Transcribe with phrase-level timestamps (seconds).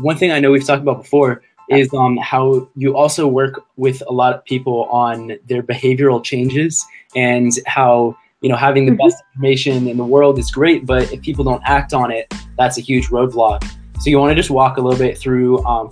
[0.00, 4.02] one thing I know we've talked about before is um, how you also work with
[4.08, 9.06] a lot of people on their behavioral changes and how you know having the mm-hmm.
[9.06, 12.78] best information in the world is great, but if people don't act on it, that's
[12.78, 13.64] a huge roadblock.
[14.00, 15.90] So you want to just walk a little bit through um,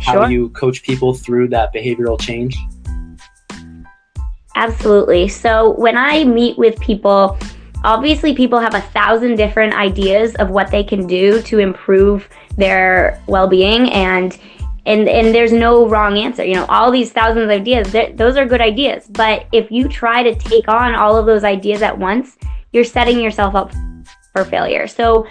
[0.00, 0.30] how sure.
[0.30, 2.56] you coach people through that behavioral change.
[4.56, 5.28] Absolutely.
[5.28, 7.36] So when I meet with people,
[7.84, 13.22] obviously people have a thousand different ideas of what they can do to improve their
[13.28, 14.38] well-being and
[14.86, 16.44] and and there's no wrong answer.
[16.44, 19.06] You know all these thousands of ideas those are good ideas.
[19.08, 22.36] But if you try to take on all of those ideas at once
[22.72, 23.72] you're setting yourself up
[24.32, 24.88] for failure.
[24.88, 25.26] So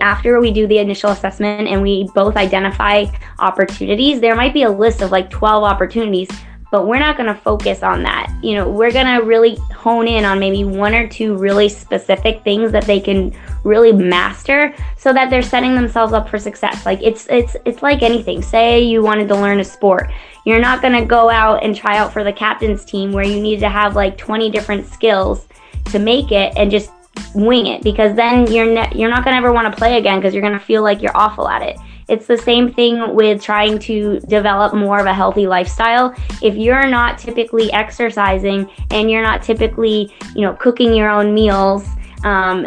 [0.00, 3.06] after we do the initial assessment and we both identify
[3.38, 6.28] opportunities there might be a list of like 12 opportunities
[6.74, 8.34] but we're not going to focus on that.
[8.42, 12.42] You know, we're going to really hone in on maybe one or two really specific
[12.42, 13.32] things that they can
[13.62, 16.84] really master so that they're setting themselves up for success.
[16.84, 18.42] Like it's it's it's like anything.
[18.42, 20.10] Say you wanted to learn a sport.
[20.44, 23.40] You're not going to go out and try out for the captain's team where you
[23.40, 25.46] need to have like 20 different skills
[25.92, 26.90] to make it and just
[27.36, 30.18] wing it because then you're ne- you're not going to ever want to play again
[30.18, 31.78] because you're going to feel like you're awful at it.
[32.08, 36.14] It's the same thing with trying to develop more of a healthy lifestyle.
[36.42, 41.86] If you're not typically exercising and you're not typically, you know, cooking your own meals,
[42.24, 42.66] um,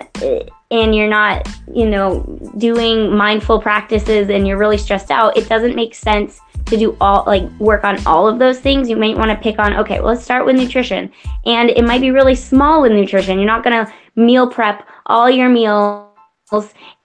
[0.70, 2.24] and you're not, you know,
[2.58, 7.24] doing mindful practices and you're really stressed out, it doesn't make sense to do all
[7.26, 8.90] like work on all of those things.
[8.90, 11.12] You might want to pick on, okay, well, let's start with nutrition.
[11.46, 13.40] And it might be really small with nutrition.
[13.40, 16.07] You're not going to meal prep all your meals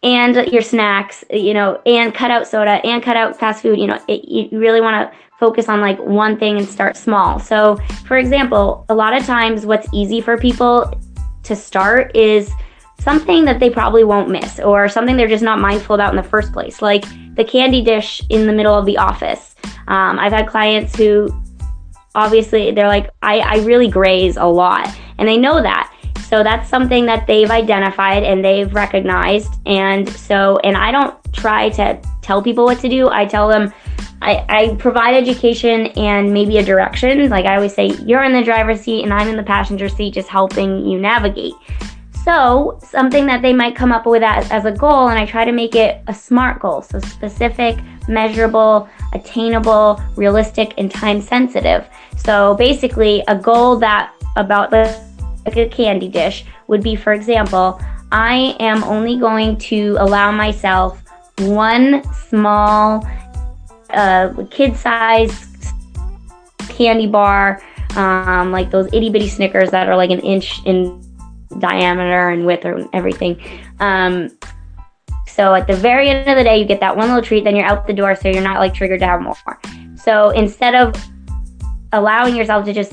[0.03, 3.79] and your snacks, you know, and cut out soda and cut out fast food.
[3.79, 7.41] You know, it, you really want to focus on like one thing and start small.
[7.41, 7.77] So,
[8.07, 10.93] for example, a lot of times what's easy for people
[11.43, 12.53] to start is
[13.01, 16.29] something that they probably won't miss or something they're just not mindful about in the
[16.29, 19.57] first place, like the candy dish in the middle of the office.
[19.89, 21.29] Um, I've had clients who
[22.15, 25.92] obviously they're like, I, I really graze a lot, and they know that.
[26.33, 29.53] So that's something that they've identified and they've recognized.
[29.67, 33.11] And so, and I don't try to tell people what to do.
[33.11, 33.71] I tell them,
[34.23, 37.29] I, I provide education and maybe a direction.
[37.29, 40.15] Like I always say, you're in the driver's seat and I'm in the passenger seat,
[40.15, 41.53] just helping you navigate.
[42.25, 45.45] So, something that they might come up with as, as, a goal, and I try
[45.45, 46.81] to make it a SMART goal.
[46.81, 47.77] So, specific,
[48.09, 51.85] measurable, attainable, realistic, and time sensitive.
[52.17, 55.12] So, basically, a goal that about the
[55.47, 57.81] like a candy dish would be, for example,
[58.11, 61.03] I am only going to allow myself
[61.39, 63.07] one small
[63.91, 65.49] uh, kid size
[66.69, 67.63] candy bar,
[67.97, 71.01] um, like those itty bitty Snickers that are like an inch in
[71.59, 73.41] diameter and width and everything.
[73.81, 74.31] Um,
[75.27, 77.57] so at the very end of the day, you get that one little treat, then
[77.57, 79.37] you're out the door, so you're not like triggered to have more.
[79.97, 80.95] So instead of
[81.93, 82.93] allowing yourself to just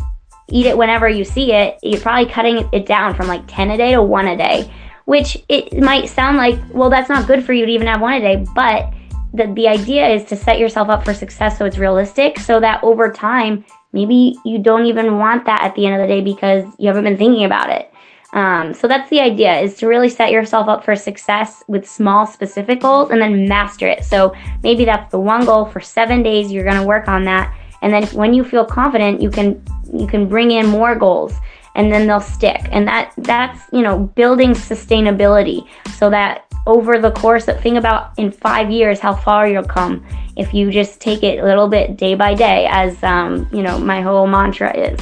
[0.51, 3.77] eat it whenever you see it, you're probably cutting it down from like 10 a
[3.77, 4.71] day to one a day,
[5.05, 8.13] which it might sound like, well, that's not good for you to even have one
[8.13, 8.93] a day, but
[9.33, 12.83] the, the idea is to set yourself up for success so it's realistic so that
[12.83, 16.65] over time, maybe you don't even want that at the end of the day because
[16.77, 17.91] you haven't been thinking about it.
[18.33, 22.27] Um, so that's the idea is to really set yourself up for success with small
[22.27, 24.03] specific goals and then master it.
[24.03, 26.51] So maybe that's the one goal for seven days.
[26.51, 29.61] You're going to work on that and then when you feel confident you can
[29.99, 31.33] you can bring in more goals
[31.75, 32.61] and then they'll stick.
[32.71, 35.67] And that that's you know building sustainability
[35.97, 40.05] so that over the course of think about in five years how far you'll come
[40.35, 43.79] if you just take it a little bit day by day as um, you know
[43.79, 44.99] my whole mantra is.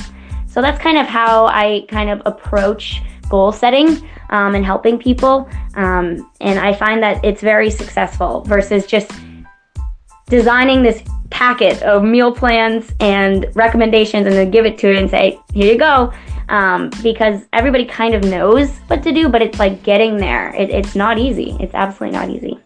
[0.47, 3.89] So that's kind of how i kind of approach goal setting
[4.29, 9.11] um, and helping people um, and i find that it's very successful versus just
[10.27, 15.09] designing this packet of meal plans and recommendations and then give it to it and
[15.09, 16.13] say, here you go.
[16.49, 20.55] Um, because everybody kind of knows what to do, but it's like getting there.
[20.55, 21.57] It, it's not easy.
[21.59, 22.57] It's absolutely not easy.